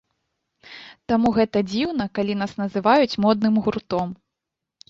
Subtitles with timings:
[1.11, 4.07] Таму гэта дзіўна, калі нас называюць модным гуртом.